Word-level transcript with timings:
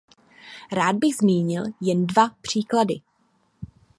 Rád 0.71 0.95
bych 0.95 1.15
zmínil 1.15 1.63
jen 1.81 2.07
dva 2.07 2.29
příklady. 2.41 2.95